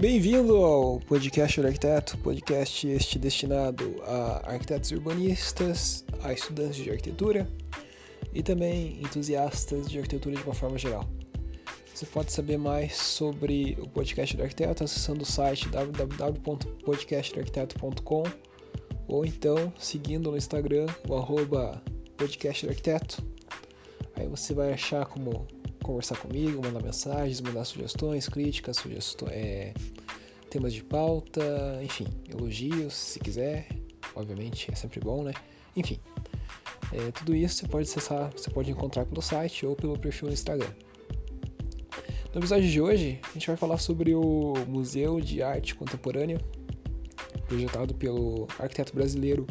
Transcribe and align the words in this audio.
Bem-vindo 0.00 0.56
ao 0.58 1.00
podcast 1.00 1.60
do 1.60 1.66
arquiteto, 1.66 2.16
podcast 2.18 2.86
este 2.86 3.18
destinado 3.18 4.00
a 4.06 4.52
arquitetos 4.52 4.92
urbanistas, 4.92 6.04
a 6.22 6.32
estudantes 6.32 6.76
de 6.76 6.88
arquitetura 6.88 7.50
e 8.32 8.40
também 8.40 9.00
entusiastas 9.02 9.90
de 9.90 9.98
arquitetura 9.98 10.36
de 10.36 10.42
uma 10.44 10.54
forma 10.54 10.78
geral. 10.78 11.04
Você 11.92 12.06
pode 12.06 12.30
saber 12.30 12.58
mais 12.58 12.94
sobre 12.94 13.76
o 13.80 13.88
podcast 13.88 14.36
do 14.36 14.44
arquiteto 14.44 14.84
acessando 14.84 15.24
o 15.24 15.26
site 15.26 15.68
www.podcastdoarquiteto.com 15.68 18.22
ou 19.08 19.26
então 19.26 19.72
seguindo 19.76 20.30
no 20.30 20.36
Instagram 20.36 20.86
o 21.08 21.16
arroba 21.16 21.82
podcast 22.16 22.64
do 22.64 22.70
arquiteto. 22.70 23.20
Aí 24.14 24.28
você 24.28 24.54
vai 24.54 24.72
achar 24.72 25.06
como 25.06 25.44
conversar 25.88 26.18
comigo, 26.18 26.62
mandar 26.62 26.82
mensagens, 26.82 27.40
mandar 27.40 27.64
sugestões, 27.64 28.28
críticas, 28.28 28.76
sugestões, 28.76 29.32
é, 29.32 29.72
temas 30.50 30.74
de 30.74 30.84
pauta, 30.84 31.80
enfim, 31.82 32.06
elogios, 32.28 32.92
se 32.92 33.18
quiser. 33.18 33.66
Obviamente 34.14 34.70
é 34.70 34.74
sempre 34.74 35.00
bom, 35.00 35.22
né? 35.22 35.32
Enfim, 35.74 35.98
é, 36.92 37.10
tudo 37.12 37.34
isso 37.34 37.56
você 37.56 37.68
pode 37.68 37.88
acessar, 37.88 38.30
você 38.32 38.50
pode 38.50 38.70
encontrar 38.70 39.06
pelo 39.06 39.22
site 39.22 39.64
ou 39.64 39.74
pelo 39.74 39.98
perfil 39.98 40.28
no 40.28 40.34
Instagram. 40.34 40.70
No 42.34 42.40
episódio 42.40 42.68
de 42.68 42.80
hoje, 42.82 43.18
a 43.24 43.32
gente 43.32 43.46
vai 43.46 43.56
falar 43.56 43.78
sobre 43.78 44.14
o 44.14 44.52
Museu 44.66 45.22
de 45.22 45.42
Arte 45.42 45.74
Contemporânea, 45.74 46.38
projetado 47.46 47.94
pelo 47.94 48.46
arquiteto 48.58 48.94
brasileiro 48.94 49.46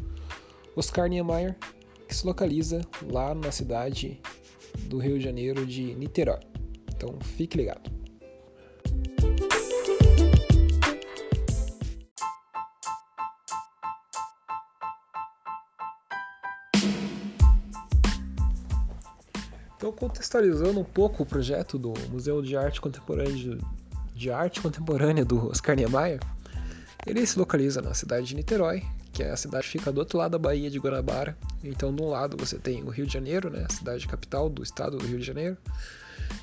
Oscar 0.75 1.09
Niemeyer, 1.09 1.57
que 2.07 2.15
se 2.15 2.27
localiza 2.27 2.81
lá 3.11 3.33
na 3.33 3.51
cidade 3.51 4.21
do 4.87 4.97
Rio 4.97 5.17
de 5.17 5.25
Janeiro 5.25 5.65
de 5.65 5.93
Niterói. 5.95 6.39
Então 6.95 7.17
fique 7.21 7.57
ligado. 7.57 7.89
Então, 19.77 19.91
contextualizando 19.91 20.79
um 20.79 20.83
pouco 20.83 21.23
o 21.23 21.25
projeto 21.25 21.77
do 21.77 21.93
Museu 22.09 22.41
de 22.41 22.57
Arte 22.57 22.81
Contemporânea 22.81 23.57
de 24.15 24.31
Arte 24.31 24.59
Contemporânea 24.59 25.23
do 25.23 25.49
Oscar 25.49 25.75
Niemeyer, 25.75 26.19
ele 27.11 27.25
se 27.25 27.39
localiza 27.39 27.81
na 27.81 27.93
cidade 27.93 28.27
de 28.27 28.35
Niterói, 28.35 28.83
que 29.13 29.23
é 29.23 29.31
a 29.31 29.37
cidade 29.37 29.65
que 29.65 29.79
fica 29.79 29.91
do 29.91 29.99
outro 29.99 30.17
lado 30.17 30.31
da 30.31 30.37
Baía 30.37 30.69
de 30.69 30.77
Guanabara. 30.77 31.37
Então, 31.63 31.93
de 31.93 32.01
um 32.01 32.09
lado 32.09 32.37
você 32.37 32.57
tem 32.57 32.83
o 32.83 32.89
Rio 32.89 33.05
de 33.05 33.13
Janeiro, 33.13 33.49
né, 33.49 33.65
a 33.67 33.73
cidade 33.73 34.07
capital 34.07 34.49
do 34.49 34.61
estado 34.61 34.97
do 34.97 35.05
Rio 35.05 35.19
de 35.19 35.25
Janeiro, 35.25 35.57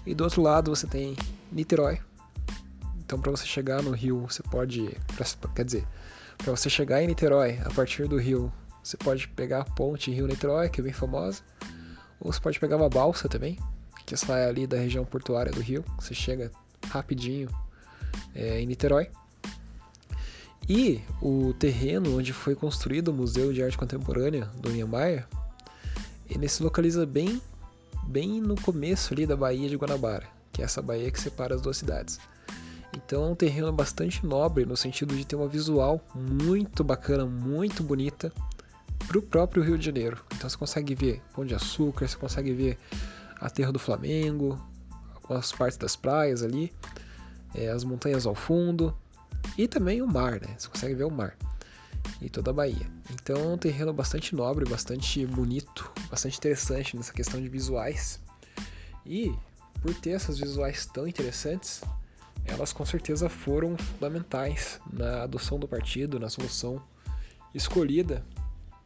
e 0.07 0.15
do 0.15 0.25
outro 0.25 0.43
lado 0.43 0.75
você 0.75 0.87
tem 0.87 1.17
Niterói. 1.53 2.01
Então, 3.05 3.21
para 3.21 3.31
você 3.31 3.47
chegar 3.47 3.83
no 3.83 3.91
Rio, 3.91 4.27
você 4.29 4.43
pode, 4.43 4.97
quer 5.55 5.65
dizer, 5.65 5.87
para 6.39 6.51
você 6.51 6.71
chegar 6.71 7.03
em 7.03 7.07
Niterói 7.07 7.61
a 7.65 7.71
partir 7.71 8.09
do 8.09 8.17
Rio, 8.17 8.53
você 8.83 8.97
pode 8.97 9.29
pegar 9.29 9.61
a 9.61 9.65
ponte 9.65 10.11
Rio-Niterói, 10.11 10.69
que 10.69 10.81
é 10.81 10.85
bem 10.85 10.93
famosa, 10.93 11.43
ou 12.21 12.33
você 12.33 12.41
pode 12.41 12.59
pegar 12.59 12.77
uma 12.77 12.89
balsa 12.89 13.29
também, 13.29 13.59
que 14.07 14.17
sai 14.17 14.47
ali 14.49 14.67
da 14.67 14.77
região 14.77 15.05
portuária 15.05 15.53
do 15.53 15.61
Rio, 15.61 15.85
você 15.99 16.15
chega 16.15 16.51
rapidinho 16.89 17.49
é, 18.35 18.61
em 18.61 18.67
Niterói. 18.67 19.11
E 20.69 21.03
o 21.21 21.53
terreno 21.55 22.19
onde 22.19 22.33
foi 22.33 22.55
construído 22.55 23.09
o 23.09 23.13
Museu 23.13 23.53
de 23.53 23.63
Arte 23.63 23.77
Contemporânea 23.77 24.47
do 24.61 24.71
Niemeyer, 24.71 25.27
ele 26.29 26.49
se 26.49 26.63
localiza 26.63 27.05
bem, 27.05 27.41
bem 28.07 28.41
no 28.41 28.59
começo 28.61 29.13
ali 29.13 29.27
da 29.27 29.37
Baía 29.37 29.69
de 29.69 29.77
Guanabara, 29.77 30.27
que 30.53 30.63
é 30.63 30.65
essa 30.65 30.81
baía 30.81 31.11
que 31.11 31.21
separa 31.21 31.55
as 31.55 31.61
duas 31.61 31.77
cidades. 31.77 32.19
Então 32.97 33.25
é 33.25 33.29
um 33.29 33.35
terreno 33.35 33.73
bastante 33.73 34.25
nobre 34.25 34.65
no 34.65 34.77
sentido 34.77 35.15
de 35.15 35.27
ter 35.27 35.37
uma 35.37 35.49
visual 35.49 36.01
muito 36.15 36.83
bacana, 36.83 37.27
muito 37.27 37.83
bonita 37.83 38.33
para 39.07 39.19
o 39.19 39.23
próprio 39.23 39.63
Rio 39.63 39.77
de 39.77 39.85
Janeiro. 39.85 40.19
Então 40.35 40.49
você 40.49 40.57
consegue 40.57 40.95
ver 40.95 41.21
Pão 41.35 41.45
de 41.45 41.55
Açúcar, 41.55 42.09
você 42.09 42.17
consegue 42.17 42.53
ver 42.53 42.79
a 43.39 43.51
Terra 43.51 43.73
do 43.73 43.79
Flamengo, 43.79 44.59
algumas 45.15 45.53
partes 45.53 45.77
das 45.77 45.95
praias 45.95 46.43
ali, 46.43 46.73
é, 47.55 47.69
as 47.69 47.85
montanhas 47.85 48.25
ao 48.27 48.35
fundo, 48.35 48.97
e 49.57 49.69
também 49.69 50.03
o 50.03 50.07
mar, 50.07 50.41
né? 50.41 50.55
Você 50.59 50.69
consegue 50.69 50.95
ver 50.95 51.05
o 51.05 51.11
mar 51.11 51.37
e 52.21 52.29
toda 52.29 52.51
a 52.51 52.55
Bahia. 52.55 52.87
Então 53.13 53.37
é 53.37 53.55
um 53.55 53.59
terreno 53.59 53.93
bastante 53.93 54.35
nobre, 54.35 54.65
bastante 54.69 55.25
bonito, 55.27 55.91
bastante 56.11 56.39
interessante 56.39 56.97
nessa 56.97 57.13
questão 57.13 57.41
de 57.41 57.49
visuais. 57.49 58.21
E 59.05 59.35
por 59.81 59.95
ter 59.95 60.11
essas 60.11 60.39
visuais 60.39 60.87
tão 60.87 61.07
interessantes, 61.07 61.83
elas 62.45 62.73
com 62.73 62.85
certeza 62.85 63.29
foram 63.29 63.77
fundamentais 63.77 64.81
na 64.93 65.23
adoção 65.23 65.59
do 65.59 65.69
partido, 65.69 66.19
na 66.19 66.29
solução 66.29 66.83
escolhida 67.55 68.25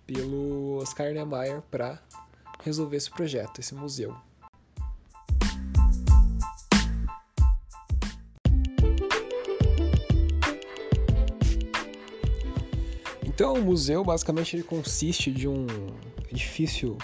pelo 0.07 0.79
Oscar 0.79 1.13
Niemeyer 1.13 1.63
para 1.71 2.01
resolver 2.63 2.97
esse 2.97 3.11
projeto, 3.11 3.61
esse 3.61 3.75
museu. 3.75 4.17
Então, 13.39 13.55
o 13.55 13.63
museu 13.63 14.03
basicamente 14.03 14.57
ele 14.57 14.65
consiste 14.65 15.31
de 15.31 15.47
um 15.47 15.65
edifício 16.29 16.99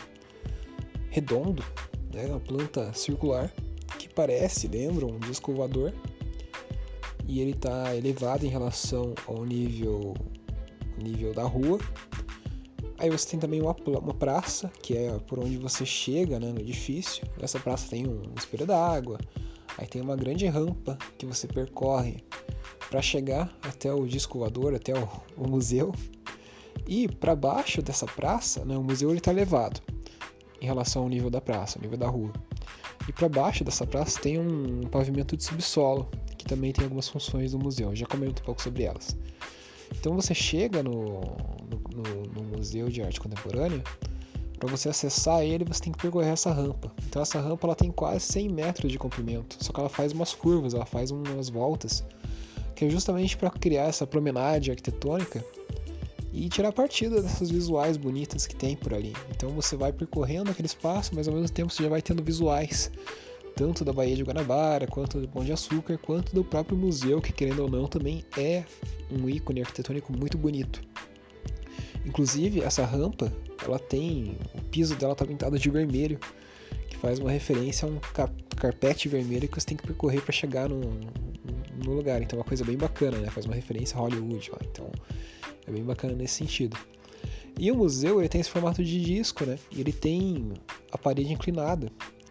redondo, 1.08 1.64
né, 2.12 2.26
uma 2.26 2.40
planta 2.40 2.92
circular 2.92 3.54
que 4.00 4.12
parece, 4.12 4.66
lembra, 4.66 5.06
um 5.06 5.20
disco 5.20 5.52
voador, 5.52 5.94
e 7.28 7.40
ele 7.40 7.52
está 7.52 7.94
elevado 7.94 8.44
em 8.44 8.48
relação 8.48 9.14
ao 9.28 9.44
nível, 9.44 10.12
nível 11.00 11.32
da 11.32 11.44
rua. 11.44 11.78
Aí 12.98 13.08
você 13.08 13.28
tem 13.28 13.38
também 13.38 13.62
uma, 13.62 13.76
uma 13.86 14.14
praça, 14.14 14.72
que 14.82 14.96
é 14.96 15.16
por 15.28 15.38
onde 15.38 15.56
você 15.56 15.86
chega 15.86 16.40
né, 16.40 16.50
no 16.50 16.58
edifício. 16.58 17.24
Nessa 17.40 17.60
praça 17.60 17.88
tem 17.90 18.08
um 18.08 18.22
espelho 18.36 18.66
d'água, 18.66 19.20
aí 19.78 19.86
tem 19.86 20.02
uma 20.02 20.16
grande 20.16 20.46
rampa 20.46 20.98
que 21.16 21.26
você 21.26 21.46
percorre 21.46 22.16
para 22.90 23.00
chegar 23.00 23.56
até 23.62 23.94
o 23.94 24.04
disco 24.04 24.40
voador, 24.40 24.74
até 24.74 24.92
o, 24.98 25.08
o 25.36 25.48
museu. 25.48 25.92
E 26.86 27.08
para 27.08 27.34
baixo 27.34 27.80
dessa 27.80 28.06
praça, 28.06 28.64
né, 28.64 28.76
o 28.76 28.82
museu 28.82 29.14
está 29.14 29.30
elevado 29.30 29.80
em 30.60 30.66
relação 30.66 31.02
ao 31.02 31.08
nível 31.08 31.30
da 31.30 31.40
praça, 31.40 31.78
ao 31.78 31.82
nível 31.82 31.98
da 31.98 32.08
rua. 32.08 32.32
E 33.08 33.12
para 33.12 33.28
baixo 33.28 33.64
dessa 33.64 33.86
praça 33.86 34.20
tem 34.20 34.38
um 34.38 34.82
pavimento 34.82 35.36
de 35.36 35.44
subsolo, 35.44 36.08
que 36.38 36.44
também 36.46 36.72
tem 36.72 36.84
algumas 36.84 37.08
funções 37.08 37.52
do 37.52 37.58
museu. 37.58 37.90
Eu 37.90 37.96
já 37.96 38.06
comento 38.06 38.42
um 38.42 38.44
pouco 38.46 38.62
sobre 38.62 38.84
elas. 38.84 39.16
Então 39.98 40.14
você 40.14 40.34
chega 40.34 40.82
no, 40.82 41.20
no, 41.70 42.22
no, 42.34 42.56
Museu 42.56 42.88
de 42.88 43.02
Arte 43.02 43.20
Contemporânea, 43.20 43.82
para 44.58 44.68
você 44.68 44.88
acessar 44.88 45.42
ele 45.42 45.64
você 45.64 45.82
tem 45.82 45.92
que 45.92 45.98
percorrer 45.98 46.32
essa 46.32 46.52
rampa. 46.52 46.90
Então 47.06 47.20
essa 47.20 47.40
rampa 47.40 47.66
ela 47.66 47.74
tem 47.74 47.90
quase 47.90 48.20
100 48.20 48.48
metros 48.48 48.92
de 48.92 48.98
comprimento, 48.98 49.56
só 49.62 49.72
que 49.72 49.80
ela 49.80 49.88
faz 49.88 50.12
umas 50.12 50.32
curvas, 50.32 50.74
ela 50.74 50.86
faz 50.86 51.10
umas 51.10 51.48
voltas, 51.48 52.04
que 52.74 52.84
é 52.84 52.90
justamente 52.90 53.36
para 53.36 53.50
criar 53.50 53.84
essa 53.84 54.06
promenade 54.06 54.70
arquitetônica 54.70 55.44
e 56.34 56.48
tirar 56.48 56.72
partido 56.72 57.22
dessas 57.22 57.48
visuais 57.48 57.96
bonitas 57.96 58.44
que 58.44 58.56
tem 58.56 58.74
por 58.74 58.92
ali. 58.92 59.12
Então 59.30 59.50
você 59.50 59.76
vai 59.76 59.92
percorrendo 59.92 60.50
aquele 60.50 60.66
espaço, 60.66 61.12
mas 61.14 61.28
ao 61.28 61.34
mesmo 61.34 61.48
tempo 61.48 61.72
você 61.72 61.84
já 61.84 61.88
vai 61.88 62.02
tendo 62.02 62.24
visuais 62.24 62.90
tanto 63.54 63.84
da 63.84 63.92
Baía 63.92 64.16
de 64.16 64.24
Guanabara, 64.24 64.88
quanto 64.88 65.20
do 65.20 65.28
Pão 65.28 65.44
de 65.44 65.52
Açúcar, 65.52 65.96
quanto 65.96 66.34
do 66.34 66.42
próprio 66.42 66.76
museu, 66.76 67.20
que 67.20 67.32
querendo 67.32 67.60
ou 67.60 67.70
não 67.70 67.86
também 67.86 68.24
é 68.36 68.64
um 69.08 69.28
ícone 69.28 69.60
arquitetônico 69.60 70.12
muito 70.12 70.36
bonito. 70.36 70.82
Inclusive, 72.04 72.62
essa 72.62 72.84
rampa, 72.84 73.32
ela 73.64 73.78
tem, 73.78 74.36
o 74.56 74.60
piso 74.62 74.96
dela 74.96 75.12
está 75.12 75.24
pintado 75.24 75.56
de 75.56 75.70
vermelho, 75.70 76.18
que 76.88 76.96
faz 76.96 77.20
uma 77.20 77.30
referência 77.30 77.86
a 77.86 77.90
um 77.92 78.00
carpete 78.56 79.08
vermelho 79.08 79.48
que 79.48 79.60
você 79.60 79.68
tem 79.68 79.76
que 79.76 79.86
percorrer 79.86 80.20
para 80.20 80.32
chegar 80.32 80.68
no, 80.68 80.80
no, 81.84 81.94
lugar. 81.94 82.22
Então 82.22 82.38
é 82.38 82.40
uma 82.40 82.46
coisa 82.46 82.64
bem 82.64 82.76
bacana, 82.76 83.18
né? 83.18 83.28
Faz 83.30 83.46
uma 83.46 83.54
referência 83.54 83.96
a 83.96 84.00
Hollywood. 84.00 84.50
Então 84.70 84.90
é 85.66 85.70
bem 85.70 85.82
bacana 85.82 86.14
nesse 86.14 86.34
sentido. 86.34 86.76
E 87.58 87.70
o 87.70 87.76
museu 87.76 88.20
ele 88.20 88.28
tem 88.28 88.40
esse 88.40 88.50
formato 88.50 88.82
de 88.82 89.00
disco, 89.00 89.44
né? 89.44 89.58
Ele 89.76 89.92
tem 89.92 90.52
a 90.90 90.98
parede 90.98 91.32
inclinada. 91.32 91.90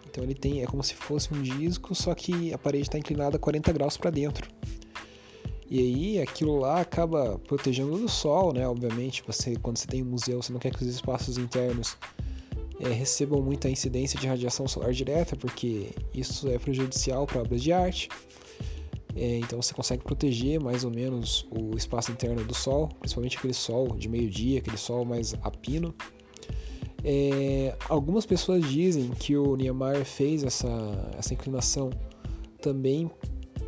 Então 0.10 0.24
ele 0.24 0.36
tem 0.36 0.62
é 0.62 0.66
como 0.66 0.84
se 0.84 0.94
fosse 0.94 1.34
um 1.34 1.42
disco, 1.42 1.96
só 1.96 2.14
que 2.14 2.54
a 2.54 2.58
parede 2.58 2.84
está 2.84 2.98
inclinada 2.98 3.40
40 3.40 3.72
graus 3.74 3.98
para 3.98 4.12
dentro. 4.12 4.48
E 5.70 5.80
aí 5.80 6.22
aquilo 6.22 6.60
lá 6.60 6.82
acaba 6.82 7.40
protegendo 7.40 7.98
do 7.98 8.08
sol, 8.08 8.54
né? 8.54 8.68
Obviamente, 8.68 9.24
você 9.26 9.56
quando 9.56 9.78
você 9.78 9.88
tem 9.88 10.04
um 10.04 10.06
museu, 10.06 10.42
você 10.42 10.54
não 10.54 10.60
quer 10.60 10.72
que 10.72 10.84
os 10.84 10.88
espaços 10.88 11.38
internos 11.38 11.98
é, 12.80 12.90
recebam 12.90 13.42
muita 13.42 13.70
incidência 13.70 14.20
de 14.20 14.28
radiação 14.28 14.68
solar 14.68 14.92
direta, 14.92 15.36
porque 15.36 15.90
isso 16.14 16.48
é 16.50 16.60
prejudicial 16.60 17.26
para 17.26 17.42
obras 17.42 17.62
de 17.62 17.72
arte. 17.72 18.10
É, 19.16 19.38
então 19.38 19.62
você 19.62 19.74
consegue 19.74 20.04
proteger 20.04 20.60
mais 20.60 20.84
ou 20.84 20.92
menos 20.92 21.46
o 21.52 21.76
espaço 21.78 22.12
interno 22.12 22.44
do 22.44 22.54
sol, 22.54 22.90
principalmente 23.00 23.38
aquele 23.38 23.54
sol 23.54 23.90
de 23.96 24.10
meio-dia, 24.10 24.60
aquele 24.60 24.78
sol 24.78 25.06
mais 25.06 25.36
a 25.42 25.52
pino. 25.52 25.94
É, 27.04 27.76
algumas 27.90 28.26
pessoas 28.26 28.68
dizem 28.68 29.10
que 29.12 29.36
o 29.36 29.56
Niemeyer 29.56 30.06
fez 30.06 30.44
essa, 30.44 30.70
essa 31.18 31.34
inclinação 31.34 31.90
também 32.62 33.12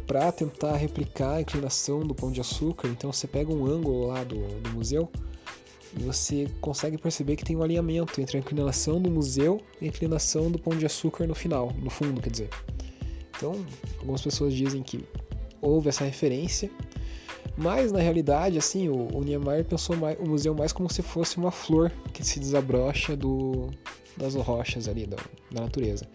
para 0.08 0.32
tentar 0.32 0.78
replicar 0.78 1.36
a 1.36 1.42
inclinação 1.42 2.00
do 2.00 2.16
Pão 2.16 2.32
de 2.32 2.40
Açúcar. 2.40 2.88
Então 2.88 3.12
você 3.12 3.28
pega 3.28 3.54
um 3.54 3.66
ângulo 3.66 4.08
lá 4.08 4.24
do, 4.24 4.38
do 4.62 4.70
museu 4.72 5.12
e 5.98 6.04
você 6.04 6.48
consegue 6.62 6.98
perceber 6.98 7.36
que 7.36 7.44
tem 7.44 7.56
um 7.56 7.64
alinhamento 7.64 8.20
entre 8.20 8.38
a 8.38 8.40
inclinação 8.40 9.02
do 9.02 9.12
museu 9.12 9.62
e 9.82 9.86
a 9.86 9.88
inclinação 9.90 10.50
do 10.50 10.58
Pão 10.58 10.76
de 10.78 10.86
Açúcar 10.86 11.28
no 11.28 11.36
final, 11.36 11.72
no 11.78 11.90
fundo, 11.90 12.22
quer 12.22 12.30
dizer. 12.30 12.50
Então, 13.36 13.66
algumas 14.00 14.22
pessoas 14.22 14.54
dizem 14.54 14.82
que 14.82 15.04
houve 15.66 15.90
essa 15.90 16.04
referência, 16.04 16.70
mas 17.58 17.92
na 17.92 18.00
realidade, 18.00 18.58
assim, 18.58 18.90
o, 18.90 19.08
o 19.16 19.24
Niemeyer 19.24 19.66
pensou 19.66 19.96
mais, 19.96 20.18
o 20.20 20.28
museu 20.28 20.54
mais 20.54 20.74
como 20.74 20.92
se 20.92 21.02
fosse 21.02 21.38
uma 21.38 21.52
flor 21.52 21.92
que 22.14 22.24
se 22.24 22.40
desabrocha 22.40 23.16
do, 23.16 23.70
das 24.18 24.36
rochas 24.36 24.88
ali 24.88 25.06
da, 25.06 25.18
da 25.52 25.62
natureza. 25.62 26.08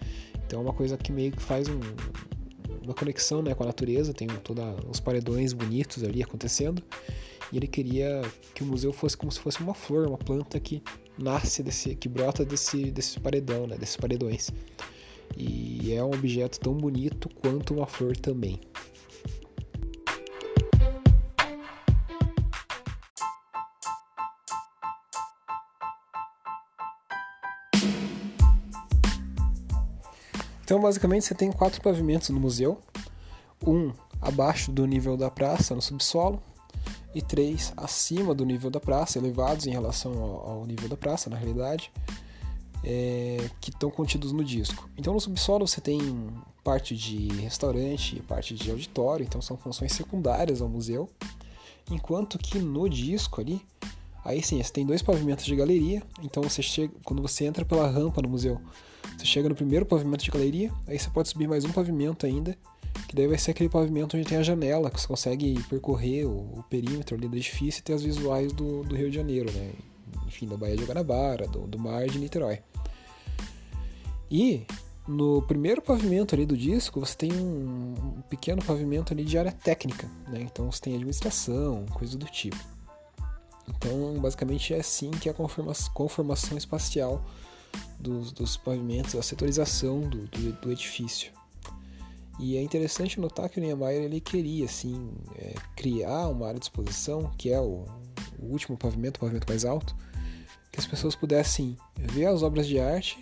Então 0.47 0.61
é 0.61 0.63
uma 0.63 0.73
coisa 0.73 0.97
que 0.97 1.13
meio 1.13 1.33
que 1.33 1.43
faz 1.43 1.69
um, 1.69 1.81
uma 2.85 2.95
conexão 2.95 3.43
né, 3.43 3.55
com 3.55 3.63
a 3.63 3.67
natureza, 3.67 4.13
tem 4.13 4.29
todos 4.43 4.65
os 4.89 5.01
paredões 5.01 5.53
bonitos 5.53 6.03
ali 6.05 6.23
acontecendo. 6.23 6.83
E 7.53 7.57
ele 7.57 7.67
queria 7.67 8.23
que 8.55 8.63
o 8.63 8.67
museu 8.67 8.93
fosse 8.93 9.17
como 9.17 9.31
se 9.33 9.41
fosse 9.41 9.61
uma 9.61 9.75
flor, 9.75 10.07
uma 10.07 10.19
planta 10.19 10.61
que 10.61 10.83
nasce 11.19 11.63
desse, 11.63 11.97
que 11.97 12.09
brota 12.09 12.45
desse, 12.45 12.91
desse 12.91 13.19
paredão, 13.19 13.67
né, 13.67 13.77
desses 13.77 13.97
paredões. 13.97 14.51
E 15.37 15.93
é 15.93 16.03
um 16.03 16.11
objeto 16.11 16.59
tão 16.61 16.75
bonito 16.75 17.29
quanto 17.41 17.75
uma 17.75 17.87
flor 17.87 18.17
também. 18.17 18.61
Então, 30.71 30.81
basicamente, 30.81 31.25
você 31.25 31.35
tem 31.35 31.51
quatro 31.51 31.83
pavimentos 31.83 32.29
no 32.29 32.39
museu: 32.39 32.79
um 33.67 33.93
abaixo 34.23 34.71
do 34.71 34.87
nível 34.87 35.17
da 35.17 35.29
praça, 35.29 35.75
no 35.75 35.83
subsolo, 35.83 36.41
e 37.13 37.21
três 37.21 37.73
acima 37.77 38.33
do 38.33 38.47
nível 38.47 38.71
da 38.71 38.79
praça, 38.79 39.19
elevados 39.19 39.67
em 39.67 39.73
relação 39.73 40.13
ao, 40.23 40.65
nível 40.65 40.89
da 40.89 40.97
praça, 40.97 41.29
na 41.29 41.37
realidade, 41.37 41.91
é, 42.85 43.51
que 43.61 43.71
estão 43.71 43.91
contidos 43.91 44.31
no 44.31 44.45
disco. 44.45 44.89
Então, 44.97 45.13
no 45.13 45.19
subsolo 45.19 45.67
você 45.67 45.81
tem 45.81 45.99
parte 46.63 46.97
de 46.97 47.27
restaurante 47.41 48.19
e 48.19 48.23
parte 48.23 48.55
de 48.55 48.71
auditório, 48.71 49.25
então 49.25 49.43
são 49.43 49.57
funções 49.57 49.91
secundárias 49.91 50.63
ao 50.63 50.69
museu, 50.69 51.09
enquanto 51.91 52.39
que 52.39 52.61
no 52.61 52.89
disco 52.89 53.41
ali 53.41 53.61
Aí 54.25 54.43
sim, 54.43 54.63
você 54.63 54.73
tem 54.73 54.85
dois 54.85 55.03
pavimentos 55.03 55.45
de 55.45 55.57
galeria, 55.57 56.03
então 56.23 56.43
você 56.43 56.63
chega, 56.63 56.93
quando 57.05 57.23
você 57.23 57.45
entra 57.45 57.65
pela 57.65 57.89
rampa 57.89 58.21
no 58.21 58.29
museu, 58.29 58.61
você 59.17 59.25
chega 59.25 59.49
no 59.49 59.55
primeiro 59.55 59.87
pavimento 59.87 60.25
de 60.25 60.31
galeria, 60.31 60.71
aí 60.87 60.99
você 60.99 61.09
pode 61.09 61.29
subir 61.29 61.49
mais 61.49 61.65
um 61.65 61.73
pavimento 61.73 62.27
ainda, 62.27 62.57
que 63.09 63.17
daí 63.17 63.27
vai 63.27 63.39
ser 63.39 63.53
aquele 63.53 63.69
pavimento 63.69 64.17
onde 64.17 64.27
tem 64.27 64.39
a 64.39 64.43
janela, 64.43 64.91
que 64.91 65.01
você 65.01 65.07
consegue 65.07 65.63
percorrer 65.69 66.27
o, 66.27 66.59
o 66.59 66.65
perímetro 66.69 67.17
ali 67.17 67.29
do 67.29 67.37
edifício 67.37 67.81
e 67.81 67.83
ter 67.83 67.95
as 67.95 68.03
visuais 68.03 68.53
do, 68.53 68.83
do, 68.83 68.95
Rio 68.95 69.11
de 69.11 69.17
Janeiro, 69.17 69.51
né? 69.53 69.73
Enfim, 70.27 70.47
da 70.47 70.57
Baía 70.57 70.77
de 70.77 70.85
Guanabara, 70.85 71.49
do, 71.49 71.67
do 71.67 71.79
mar 71.79 72.07
de 72.07 72.19
Niterói. 72.19 72.61
E 74.31 74.65
no 75.09 75.43
primeiro 75.43 75.83
pavimento 75.83 76.35
ali 76.35 76.47
do 76.47 76.57
disco, 76.57 77.01
você 77.01 77.17
tem 77.17 77.33
um, 77.33 77.95
um 78.19 78.23
pequeno 78.29 78.63
pavimento 78.63 79.13
ali 79.13 79.25
de 79.25 79.37
área 79.37 79.51
técnica, 79.51 80.09
né? 80.29 80.41
Então 80.43 80.71
você 80.71 80.81
tem 80.81 80.95
administração, 80.95 81.87
coisa 81.95 82.17
do 82.17 82.27
tipo. 82.27 82.59
Então, 83.69 84.19
basicamente 84.21 84.75
é 84.75 84.81
assim 84.81 85.11
que 85.11 85.29
é 85.29 85.33
a 85.33 85.35
conformação 85.95 86.59
espacial 86.59 87.25
dos, 87.99 88.33
dos 88.33 88.57
pavimentos, 88.57 89.15
a 89.15 89.23
setorização 89.23 90.01
do, 90.01 90.27
do, 90.27 90.53
do, 90.61 90.73
edifício. 90.73 91.33
E 92.39 92.57
é 92.57 92.63
interessante 92.63 93.21
notar 93.21 93.49
que 93.49 93.59
o 93.59 93.63
Niemeyer 93.63 94.03
ele 94.03 94.21
queria 94.21 94.65
assim 94.65 95.13
é, 95.37 95.55
criar 95.77 96.29
uma 96.29 96.49
área 96.49 96.59
de 96.59 96.65
exposição, 96.65 97.31
que 97.37 97.51
é 97.53 97.61
o, 97.61 97.85
o 98.39 98.47
último 98.47 98.77
pavimento, 98.77 99.19
o 99.19 99.21
pavimento 99.21 99.47
mais 99.47 99.65
alto, 99.65 99.95
que 100.73 100.81
as 100.81 100.87
pessoas 100.87 101.15
pudessem 101.15 101.77
ver 101.97 102.27
as 102.27 102.43
obras 102.43 102.67
de 102.67 102.79
arte 102.79 103.19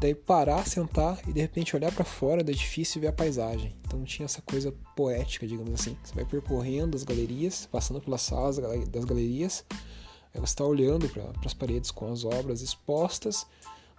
daí 0.00 0.14
parar, 0.14 0.66
sentar 0.66 1.20
e 1.26 1.32
de 1.32 1.40
repente 1.40 1.74
olhar 1.74 1.92
para 1.92 2.04
fora 2.04 2.44
do 2.44 2.50
edifício 2.50 2.98
e 2.98 3.00
ver 3.00 3.08
a 3.08 3.12
paisagem. 3.12 3.74
Então 3.86 4.04
tinha 4.04 4.26
essa 4.26 4.40
coisa 4.42 4.72
poética, 4.94 5.46
digamos 5.46 5.74
assim. 5.74 5.96
Você 6.02 6.14
vai 6.14 6.24
percorrendo 6.24 6.96
as 6.96 7.02
galerias, 7.02 7.68
passando 7.70 8.00
pelas 8.00 8.22
salas 8.22 8.58
das 8.88 9.04
galerias, 9.04 9.64
aí 10.32 10.40
você 10.40 10.52
está 10.52 10.64
olhando 10.64 11.08
para 11.08 11.32
as 11.44 11.54
paredes 11.54 11.90
com 11.90 12.10
as 12.12 12.24
obras 12.24 12.60
expostas, 12.60 13.46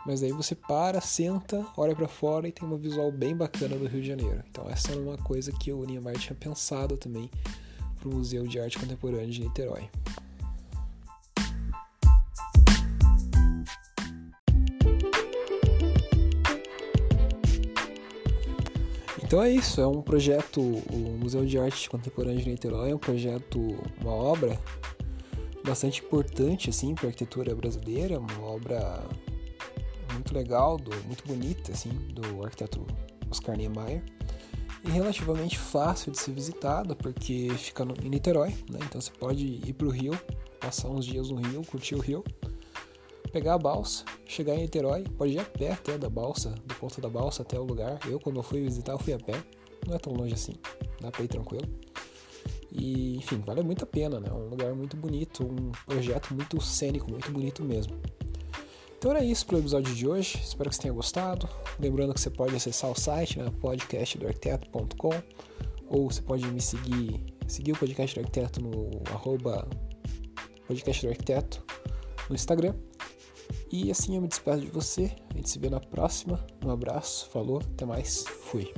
mas 0.06 0.24
aí 0.24 0.32
você 0.32 0.56
para, 0.56 1.02
senta, 1.02 1.66
olha 1.76 1.96
para 1.96 2.08
fora 2.08 2.48
e 2.48 2.52
tem 2.52 2.66
uma 2.66 2.78
visual 2.78 3.12
bem 3.12 3.36
bacana 3.36 3.76
do 3.76 3.86
Rio 3.86 4.02
de 4.02 4.08
Janeiro. 4.08 4.42
Então 4.50 4.70
essa 4.70 4.92
era 4.92 5.02
uma 5.02 5.18
coisa 5.18 5.52
que 5.52 5.72
o 5.74 5.84
Niemeyer 5.84 6.18
tinha 6.18 6.36
pensado 6.36 6.96
também 6.96 7.30
para 8.00 8.08
o 8.08 8.16
Museu 8.16 8.48
de 8.48 8.60
Arte 8.60 8.80
Contemporânea 8.80 9.28
de 9.28 9.42
Niterói. 9.42 9.90
Então 19.30 19.44
é 19.44 19.52
isso, 19.52 19.80
é 19.80 19.86
um 19.86 20.02
projeto, 20.02 20.60
o 20.60 21.16
Museu 21.20 21.46
de 21.46 21.60
Arte 21.60 21.88
Contemporânea 21.88 22.42
de 22.42 22.50
Niterói 22.50 22.90
é 22.90 22.96
um 22.96 22.98
projeto, 22.98 23.60
uma 24.02 24.12
obra 24.12 24.60
bastante 25.64 26.04
importante 26.04 26.72
assim 26.72 26.96
para 26.96 27.06
a 27.06 27.10
arquitetura 27.10 27.54
brasileira, 27.54 28.18
uma 28.18 28.42
obra 28.42 29.06
muito 30.14 30.34
legal, 30.34 30.78
do, 30.78 30.90
muito 31.06 31.24
bonita 31.28 31.72
assim, 31.72 31.92
do 32.12 32.44
arquiteto 32.44 32.84
Oscar 33.30 33.56
Niemeyer 33.56 34.02
e 34.84 34.90
relativamente 34.90 35.60
fácil 35.60 36.12
de 36.12 36.18
ser 36.18 36.32
visitada 36.32 36.96
porque 36.96 37.52
fica 37.56 37.86
no, 37.86 37.94
em 38.04 38.10
Niterói, 38.10 38.50
né? 38.68 38.80
Então 38.82 39.00
você 39.00 39.12
pode 39.12 39.46
ir 39.46 39.74
para 39.74 39.86
o 39.86 39.92
Rio, 39.92 40.20
passar 40.60 40.88
uns 40.88 41.06
dias 41.06 41.30
no 41.30 41.36
Rio, 41.36 41.62
curtir 41.68 41.94
o 41.94 42.00
Rio 42.00 42.24
pegar 43.32 43.56
a 43.56 43.58
balsa, 43.58 44.04
chegar 44.26 44.56
em 44.56 44.62
Niterói, 44.62 45.04
pode 45.18 45.34
ir 45.34 45.40
a 45.40 45.46
pé 45.46 45.72
até 45.72 45.98
da 45.98 46.10
balsa, 46.10 46.50
do 46.66 46.76
ponto 46.76 47.00
da 47.00 47.10
balsa 47.10 47.42
até 47.42 47.60
o 47.60 47.64
lugar. 47.64 48.00
Eu, 48.08 48.20
quando 48.20 48.42
fui 48.44 48.62
visitar, 48.62 48.94
eu 48.94 49.00
fui 49.00 49.14
a 49.14 49.18
pé, 49.18 49.34
não 49.88 49.96
é 49.96 50.00
tão 50.00 50.14
longe 50.14 50.34
assim, 50.34 50.54
dá 51.00 51.12
pra 51.12 51.24
ir 51.24 51.28
tranquilo. 51.28 51.68
E, 52.72 53.18
enfim, 53.18 53.42
vale 53.46 53.64
muito 53.64 53.84
a 53.84 53.88
pena, 53.88 54.20
né? 54.20 54.28
É 54.30 54.34
um 54.34 54.50
lugar 54.50 54.74
muito 54.76 54.96
bonito, 54.96 55.44
um 55.44 55.72
projeto 55.86 56.34
muito 56.34 56.62
cênico, 56.62 57.10
muito 57.10 57.32
bonito 57.32 57.64
mesmo. 57.64 58.00
Então 58.98 59.12
era 59.12 59.24
isso 59.24 59.46
para 59.46 59.56
o 59.56 59.60
episódio 59.60 59.96
de 59.96 60.08
hoje. 60.08 60.38
Espero 60.44 60.70
que 60.70 60.76
você 60.76 60.82
tenha 60.82 60.94
gostado. 60.94 61.48
Lembrando 61.80 62.14
que 62.14 62.20
você 62.20 62.30
pode 62.30 62.56
acessar 62.56 62.92
o 62.92 63.00
site, 63.00 63.40
né, 63.40 63.50
podcastdoarquiteto.com 63.62 65.12
ou 65.88 66.12
você 66.12 66.22
pode 66.22 66.46
me 66.48 66.62
seguir, 66.62 67.24
seguir 67.48 67.72
o 67.72 67.78
podcast 67.78 68.16
do 68.16 68.20
arquiteto 68.24 68.62
no 68.62 69.02
arroba 69.12 69.68
no 72.30 72.36
Instagram. 72.36 72.76
E 73.72 73.92
assim 73.92 74.16
eu 74.16 74.22
me 74.22 74.28
despeço 74.28 74.62
de 74.62 74.68
você. 74.68 75.12
A 75.34 75.38
gente 75.38 75.50
se 75.50 75.60
vê 75.60 75.70
na 75.70 75.80
próxima. 75.80 76.44
Um 76.66 76.70
abraço, 76.70 77.30
falou, 77.30 77.62
até 77.74 77.86
mais, 77.86 78.26
fui. 78.28 78.74